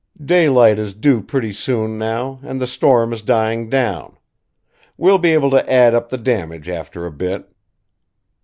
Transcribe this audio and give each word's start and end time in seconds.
Daylight 0.25 0.79
is 0.79 0.95
due 0.95 1.21
pretty 1.21 1.53
soon, 1.53 1.99
now, 1.99 2.39
and 2.41 2.59
the 2.59 2.65
storm 2.65 3.13
is 3.13 3.21
dying 3.21 3.69
down. 3.69 4.17
We'll 4.97 5.19
be 5.19 5.33
able 5.35 5.51
to 5.51 5.71
add 5.71 5.93
up 5.93 6.09
the 6.09 6.17
damage, 6.17 6.67
after 6.67 7.05
a 7.05 7.11
bit." 7.11 7.47